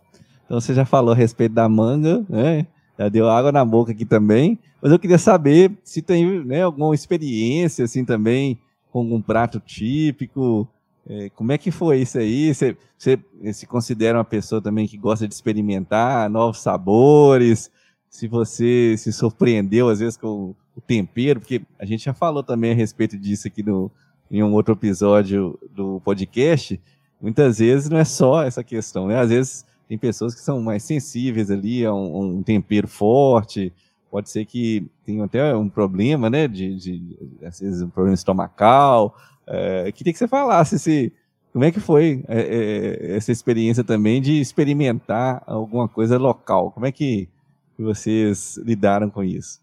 [0.46, 2.66] Então, você já falou a respeito da manga, né?
[2.98, 4.58] Já deu água na boca aqui também.
[4.82, 8.60] Mas eu queria saber se tem né, alguma experiência, assim, também,
[8.92, 10.68] com algum prato típico.
[11.08, 12.54] É, como é que foi isso aí?
[12.54, 13.20] Você, você
[13.54, 17.70] se considera uma pessoa também que gosta de experimentar novos sabores?
[18.10, 22.72] Se você se surpreendeu, às vezes, com o tempero, porque a gente já falou também
[22.72, 23.92] a respeito disso aqui no,
[24.30, 26.80] em um outro episódio do podcast.
[27.22, 29.20] Muitas vezes não é só essa questão, né?
[29.20, 33.74] Às vezes tem pessoas que são mais sensíveis ali a um, um tempero forte,
[34.10, 36.48] pode ser que tenha até um problema, né?
[36.48, 39.16] De, de às vezes um problema estomacal.
[39.46, 41.12] É, queria que você falasse se,
[41.52, 46.72] como é que foi é, é, essa experiência também de experimentar alguma coisa local.
[46.72, 47.28] Como é que
[47.78, 49.60] vocês lidaram com isso?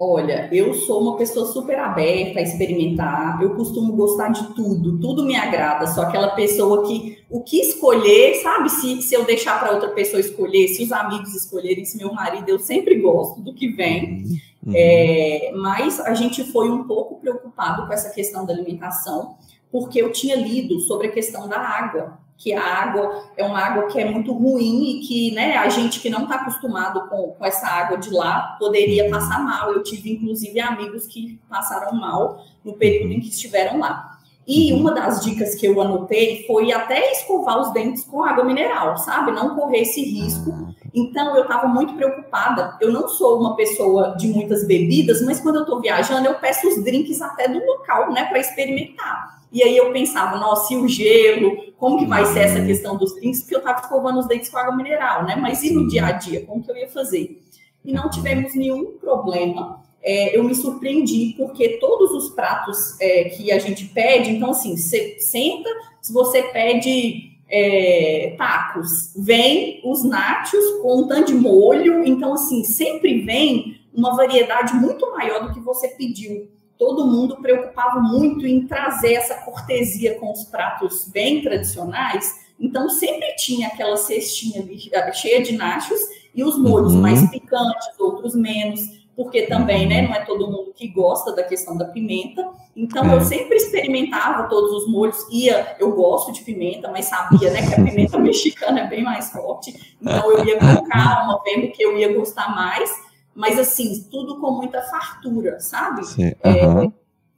[0.00, 5.24] Olha, eu sou uma pessoa super aberta a experimentar, eu costumo gostar de tudo, tudo
[5.24, 8.70] me agrada, sou aquela pessoa que o que escolher, sabe?
[8.70, 12.48] Se, se eu deixar para outra pessoa escolher, se os amigos escolherem, se meu marido,
[12.48, 14.24] eu sempre gosto do que vem.
[14.64, 14.72] Uhum.
[14.72, 19.34] É, mas a gente foi um pouco preocupado com essa questão da alimentação,
[19.70, 23.88] porque eu tinha lido sobre a questão da água que a água é uma água
[23.88, 27.44] que é muito ruim e que né, a gente que não está acostumado com, com
[27.44, 29.10] essa água de lá poderia uhum.
[29.10, 29.72] passar mal.
[29.72, 34.18] Eu tive, inclusive, amigos que passaram mal no período em que estiveram lá.
[34.46, 34.80] E uhum.
[34.80, 39.32] uma das dicas que eu anotei foi até escovar os dentes com água mineral, sabe?
[39.32, 40.52] Não correr esse risco.
[40.52, 40.88] Ah, tá.
[40.94, 42.78] Então, eu estava muito preocupada.
[42.80, 46.68] Eu não sou uma pessoa de muitas bebidas, mas quando eu estou viajando, eu peço
[46.68, 49.37] os drinks até do local, né, para experimentar.
[49.50, 51.72] E aí eu pensava, nossa, e o gelo?
[51.78, 53.40] Como que vai ser essa questão dos drinks?
[53.40, 55.36] Porque eu estava escovando os dentes com água mineral, né?
[55.36, 56.44] Mas e no dia a dia?
[56.44, 57.42] Como que eu ia fazer?
[57.84, 59.82] E não tivemos nenhum problema.
[60.02, 64.76] É, eu me surpreendi, porque todos os pratos é, que a gente pede, então assim,
[64.76, 65.68] você senta,
[66.00, 72.62] se você pede é, tacos, vem os nachos com um tanto de molho, então assim,
[72.62, 78.66] sempre vem uma variedade muito maior do que você pediu todo mundo preocupava muito em
[78.66, 82.46] trazer essa cortesia com os pratos bem tradicionais.
[82.58, 86.00] Então, sempre tinha aquela cestinha eh, cheia de nachos
[86.34, 87.00] e os molhos uhum.
[87.00, 88.80] mais picantes, outros menos,
[89.16, 92.48] porque também, né, não é todo mundo que gosta da questão da pimenta.
[92.76, 93.24] Então, eu é.
[93.24, 97.84] sempre experimentava todos os molhos, ia, eu gosto de pimenta, mas sabia, né, que a
[97.84, 99.96] pimenta mexicana é bem mais forte.
[100.00, 103.07] Então, eu ia com calma, vendo que eu ia gostar mais
[103.38, 106.04] mas assim, tudo com muita fartura, sabe?
[106.04, 106.82] Sim, uhum.
[106.82, 106.92] é,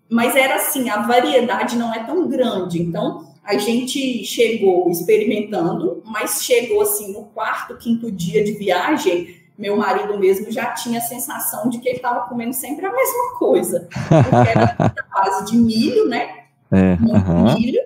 [0.09, 2.81] mas era assim, a variedade não é tão grande.
[2.81, 9.77] Então, a gente chegou experimentando, mas chegou assim no quarto, quinto dia de viagem, meu
[9.77, 13.87] marido mesmo já tinha a sensação de que ele estava comendo sempre a mesma coisa.
[13.91, 16.45] Porque era muita base de milho, né?
[16.73, 17.55] É, uhum.
[17.55, 17.81] milho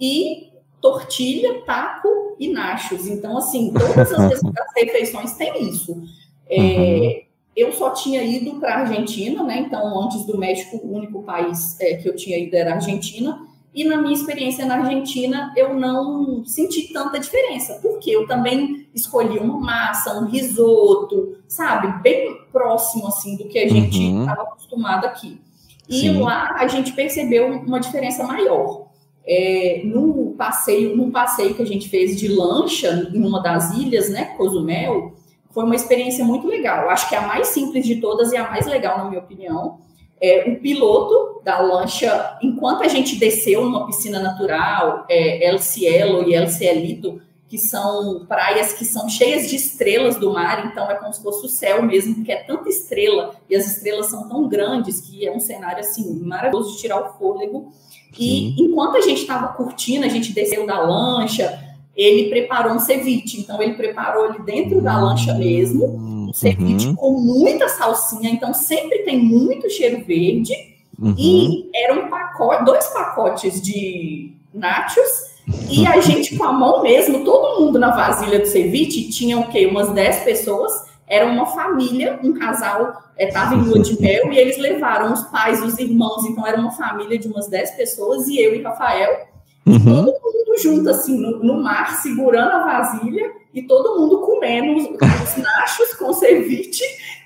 [0.00, 2.08] e tortilha, taco
[2.40, 3.06] e nachos.
[3.06, 6.02] Então, assim, todas as, as refeições têm isso.
[6.48, 7.27] É, uhum
[7.58, 9.64] eu só tinha ido para a Argentina, né?
[9.66, 13.44] Então, antes do México, o único país é, que eu tinha ido era a Argentina.
[13.74, 19.38] E na minha experiência na Argentina, eu não senti tanta diferença, porque eu também escolhi
[19.38, 22.00] uma massa, um risoto, sabe?
[22.00, 24.48] Bem próximo, assim, do que a gente estava uhum.
[24.48, 25.40] acostumado aqui.
[25.88, 26.20] E Sim.
[26.20, 28.86] lá a gente percebeu uma diferença maior.
[29.26, 34.08] É, no passeio, num passeio que a gente fez de lancha em uma das ilhas,
[34.08, 35.17] né, Cozumel,
[35.50, 36.88] foi uma experiência muito legal.
[36.88, 39.78] Acho que é a mais simples de todas e a mais legal, na minha opinião.
[40.20, 46.28] É, o piloto da lancha, enquanto a gente desceu numa piscina natural, é, El Cielo
[46.28, 50.94] e El Cielito, que são praias que são cheias de estrelas do mar, então é
[50.94, 54.46] como se fosse o céu mesmo, porque é tanta estrela e as estrelas são tão
[54.46, 57.72] grandes que é um cenário assim maravilhoso de tirar o fôlego.
[58.12, 58.56] E Sim.
[58.58, 61.67] enquanto a gente estava curtindo, a gente desceu da lancha,
[61.98, 63.40] ele preparou um ceviche.
[63.40, 65.84] Então, ele preparou ele dentro da lancha mesmo,
[66.28, 66.94] um ceviche uhum.
[66.94, 68.30] com muita salsinha.
[68.30, 70.54] Então, sempre tem muito cheiro verde.
[70.96, 71.14] Uhum.
[71.18, 75.38] E era um pacote, dois pacotes de nachos.
[75.68, 79.48] E a gente, com a mão mesmo, todo mundo na vasilha do ceviche, tinha o
[79.48, 79.66] quê?
[79.66, 80.86] Umas 10 pessoas.
[81.04, 85.22] Era uma família, um casal estava é, em lua de mel e eles levaram os
[85.24, 86.24] pais, os irmãos.
[86.26, 89.26] Então, era uma família de umas 10 pessoas e eu e Rafael.
[89.68, 90.04] Uhum.
[90.04, 94.84] Todo mundo junto, assim, no, no, mar, segurando a vasilha e todo mundo comendo os,
[94.84, 96.84] os nachos com ceviche.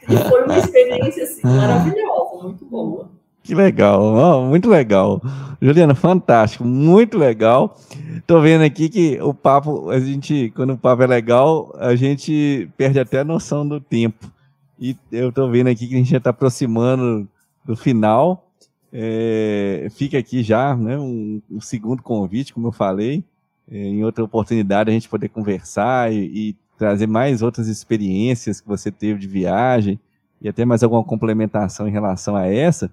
[0.09, 3.09] E foi uma experiência, assim, maravilhosa, muito boa.
[3.42, 5.20] Que legal, oh, muito legal.
[5.61, 7.76] Juliana, fantástico, muito legal.
[8.26, 12.68] Tô vendo aqui que o papo, a gente, quando o papo é legal, a gente
[12.76, 14.31] perde até a noção do tempo.
[14.78, 17.28] E eu tô vendo aqui que a gente já está aproximando
[17.64, 18.48] do final.
[18.92, 23.24] É, fica aqui já né, um, um, segundo convite, como eu falei,
[23.70, 28.66] é, em outra oportunidade a gente poder conversar e, e, trazer mais outras experiências que
[28.66, 30.00] você teve de viagem
[30.40, 32.90] e até mais alguma complementação em relação a essa.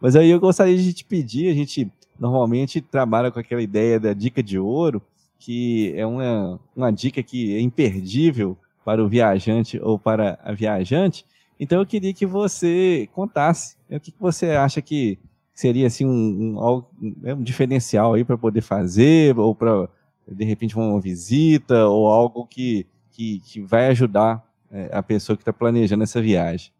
[0.00, 4.12] Mas aí eu gostaria de te pedir, a gente normalmente trabalha com aquela ideia da
[4.12, 5.00] dica de ouro,
[5.38, 11.24] que é uma, uma dica que é imperdível para o viajante ou para a viajante.
[11.60, 15.18] Então eu queria que você contasse né, o que, que você acha que
[15.58, 16.84] seria assim um, um,
[17.20, 19.88] né, um diferencial aí para poder fazer, ou para
[20.30, 25.42] de repente uma visita, ou algo que, que, que vai ajudar é, a pessoa que
[25.42, 26.70] está planejando essa viagem?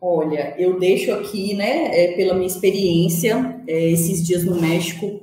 [0.00, 5.20] Olha, eu deixo aqui, né, é, pela minha experiência, é, esses dias no México,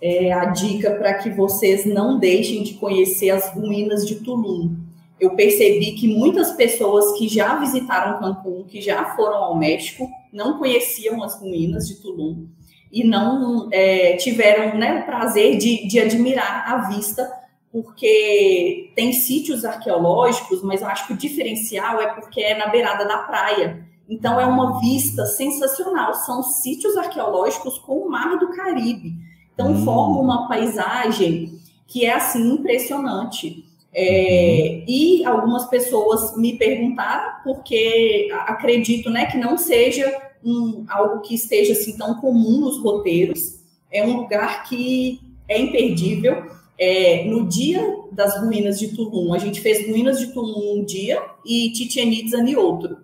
[0.00, 4.76] é, a dica para que vocês não deixem de conhecer as ruínas de Tulum.
[5.18, 10.58] Eu percebi que muitas pessoas que já visitaram Cancún, que já foram ao México, não
[10.58, 12.46] conheciam as ruínas de Tulum
[12.92, 17.30] e não é, tiveram né, o prazer de, de admirar a vista,
[17.72, 23.04] porque tem sítios arqueológicos, mas eu acho que o diferencial é porque é na beirada
[23.04, 23.86] da praia.
[24.08, 26.14] Então é uma vista sensacional.
[26.14, 29.12] São sítios arqueológicos com o Mar do Caribe.
[29.52, 29.84] Então hum.
[29.84, 33.65] forma uma paisagem que é assim impressionante.
[33.98, 40.06] É, e algumas pessoas me perguntaram, porque acredito né, que não seja
[40.44, 43.60] um, algo que esteja assim tão comum nos roteiros.
[43.90, 46.44] É um lugar que é imperdível.
[46.78, 47.80] É, no dia
[48.12, 52.36] das ruínas de Tulum, a gente fez ruínas de Tulum um dia e Chichen Itza
[52.36, 52.98] em outro.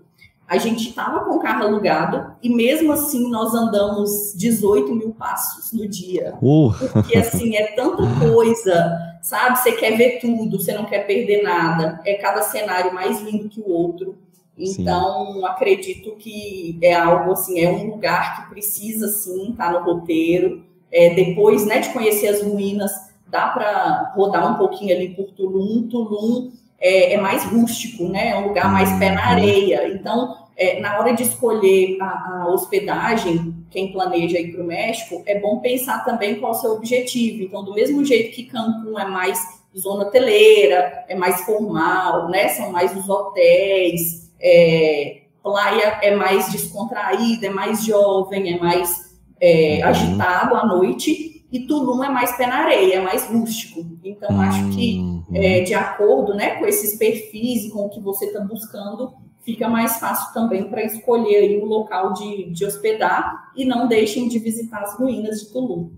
[0.52, 5.72] A gente estava com o carro alugado e mesmo assim nós andamos 18 mil passos
[5.72, 6.34] no dia.
[6.42, 6.70] Uh.
[6.92, 9.58] Porque assim, é tanta coisa, sabe?
[9.58, 12.02] Você quer ver tudo, você não quer perder nada.
[12.04, 14.18] É cada cenário mais lindo que o outro.
[14.54, 15.44] Então, sim.
[15.46, 20.66] acredito que é algo assim, é um lugar que precisa sim estar tá no roteiro.
[20.92, 22.92] É, depois né, de conhecer as ruínas,
[23.26, 25.88] dá para rodar um pouquinho ali por Tulum.
[25.88, 28.30] Tulum é, é, mais rústico, né?
[28.30, 29.28] É um lugar mais pé na uhum.
[29.28, 29.88] areia.
[29.88, 35.22] Então, é, na hora de escolher a, a hospedagem, quem planeja ir para o México,
[35.26, 37.42] é bom pensar também qual é o seu objetivo.
[37.42, 39.40] Então, do mesmo jeito que Cancún é mais
[39.76, 42.48] zona hoteleira, é mais formal, né?
[42.48, 49.80] São mais os hotéis, é, Praia é mais descontraída, é mais jovem, é mais é,
[49.80, 49.88] uhum.
[49.88, 53.84] agitado à noite, e Tulum é mais pé na areia, é mais rústico.
[54.04, 55.24] Então, acho que, uhum.
[55.34, 59.12] é, de acordo né, com esses perfis e com o que você está buscando,
[59.44, 64.28] fica mais fácil também para escolher aí o local de, de hospedar e não deixem
[64.28, 65.90] de visitar as ruínas de Tulum.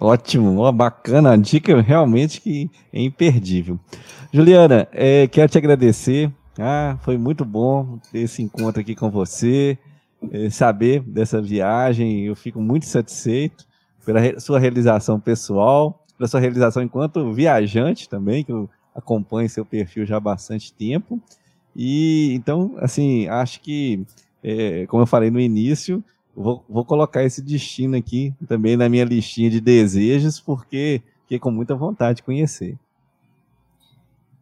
[0.00, 3.78] Ótimo, uma bacana, a dica realmente que é imperdível.
[4.32, 9.78] Juliana, é, quero te agradecer ah, foi muito bom ter esse encontro aqui com você,
[10.32, 12.24] eh, saber dessa viagem.
[12.24, 13.66] Eu fico muito satisfeito
[14.04, 20.06] pela sua realização pessoal, pela sua realização enquanto viajante também, que eu acompanho seu perfil
[20.06, 21.20] já há bastante tempo.
[21.76, 24.02] E então, assim, acho que,
[24.42, 26.02] é, como eu falei no início,
[26.34, 31.50] vou, vou colocar esse destino aqui também na minha listinha de desejos, porque fiquei com
[31.50, 32.76] muita vontade de conhecer.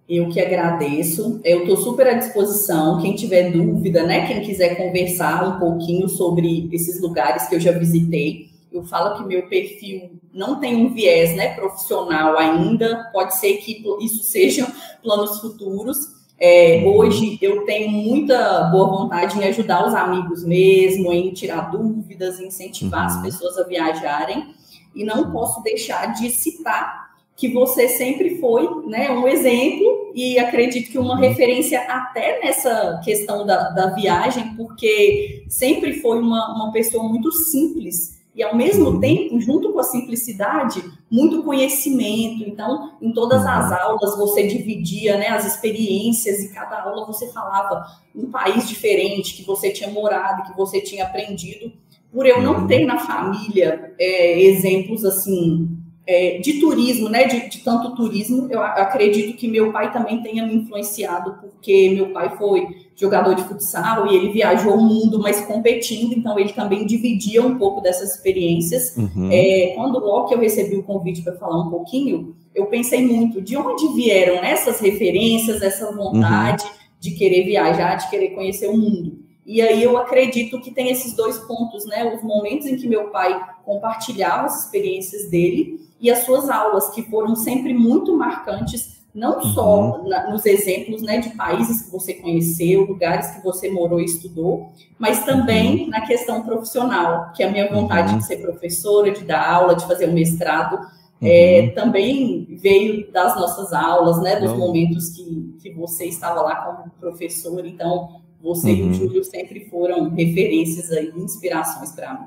[0.08, 1.40] Eu que agradeço.
[1.42, 3.00] Eu estou super à disposição.
[3.00, 4.26] Quem tiver dúvida, né?
[4.26, 9.26] Quem quiser conversar um pouquinho sobre esses lugares que eu já visitei, eu falo que
[9.26, 13.08] meu perfil não tem um viés né, profissional ainda.
[13.12, 14.68] Pode ser que isso sejam
[15.02, 16.13] planos futuros.
[16.38, 22.40] É, hoje eu tenho muita boa vontade em ajudar os amigos mesmo, em tirar dúvidas,
[22.40, 23.06] incentivar uhum.
[23.06, 24.54] as pessoas a viajarem.
[24.94, 27.04] E não posso deixar de citar
[27.36, 31.20] que você sempre foi né, um exemplo e acredito que uma uhum.
[31.20, 38.23] referência até nessa questão da, da viagem, porque sempre foi uma, uma pessoa muito simples
[38.34, 39.00] e ao mesmo uhum.
[39.00, 42.42] tempo, junto com a simplicidade, muito conhecimento.
[42.48, 43.48] Então, em todas uhum.
[43.48, 49.36] as aulas você dividia né, as experiências e cada aula você falava um país diferente
[49.36, 51.72] que você tinha morado, que você tinha aprendido.
[52.12, 55.68] Por eu não ter na família é, exemplos assim
[56.06, 60.46] é, de turismo, né, de, de, tanto turismo, eu acredito que meu pai também tenha
[60.46, 65.44] me influenciado, porque meu pai foi jogador de futsal e ele viajou o mundo, mas
[65.44, 68.96] competindo, então ele também dividia um pouco dessas experiências.
[68.96, 69.28] Uhum.
[69.30, 73.40] É, quando logo que eu recebi o convite para falar um pouquinho, eu pensei muito
[73.40, 76.70] de onde vieram essas referências, essa vontade uhum.
[77.00, 79.24] de querer viajar, de querer conhecer o mundo.
[79.44, 82.14] E aí eu acredito que tem esses dois pontos, né?
[82.14, 87.02] Os momentos em que meu pai compartilhava as experiências dele e as suas aulas, que
[87.02, 89.52] foram sempre muito marcantes, não uhum.
[89.52, 94.04] só na, nos exemplos né, de países que você conheceu, lugares que você morou e
[94.04, 95.90] estudou, mas também uhum.
[95.90, 98.18] na questão profissional, que é a minha vontade uhum.
[98.18, 100.80] de ser professora, de dar aula, de fazer um mestrado,
[101.22, 101.74] é, uhum.
[101.74, 107.64] também veio das nossas aulas, né, dos momentos que, que você estava lá como professor.
[107.64, 108.94] Então, você e o uhum.
[108.94, 112.26] Júlio sempre foram referências aí, inspirações para mim.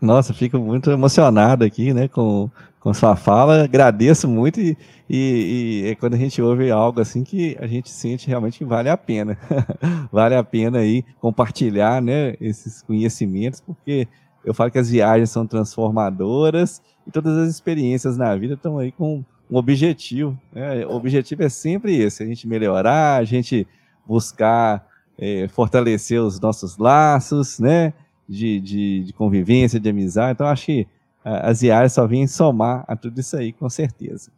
[0.00, 2.50] Nossa, fico muito emocionado aqui, né, com,
[2.86, 3.64] com sua fala.
[3.64, 4.76] Agradeço muito e,
[5.10, 8.64] e, e, é quando a gente ouve algo assim que a gente sente realmente que
[8.64, 9.36] vale a pena.
[10.12, 14.06] vale a pena aí compartilhar, né, esses conhecimentos, porque
[14.44, 18.92] eu falo que as viagens são transformadoras e todas as experiências na vida estão aí
[18.92, 20.38] com um objetivo.
[20.52, 20.86] Né?
[20.86, 23.66] O objetivo é sempre esse: a gente melhorar, a gente
[24.06, 24.86] buscar
[25.18, 27.92] é, fortalecer os nossos laços, né?
[28.28, 30.34] de, de, de convivência, de amizade.
[30.34, 30.86] Então, acho que
[31.26, 34.30] as IAs só vêm somar a tudo isso aí, com certeza.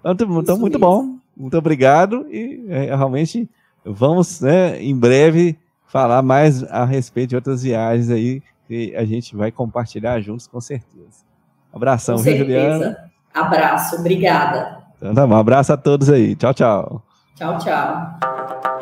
[0.00, 3.48] Então, então muito bom, muito obrigado e é, realmente
[3.84, 5.56] vamos, né, em breve,
[5.86, 10.60] falar mais a respeito de outras viagens aí que a gente vai compartilhar juntos, com
[10.60, 11.24] certeza.
[11.72, 13.10] Abração, com viu, Juliana?
[13.32, 14.82] Abraço, obrigada.
[14.96, 16.34] Então tá bom, abraço a todos aí.
[16.34, 17.02] Tchau, tchau.
[17.36, 18.73] Tchau, tchau.